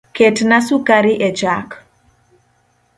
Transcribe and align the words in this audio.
Ketna 0.17 0.57
sukari 0.67 1.13
echak 1.27 1.67